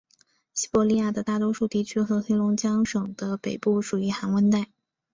[0.55, 4.71] 西伯利亚的大多数地区和黑龙江省的北部属于寒温带。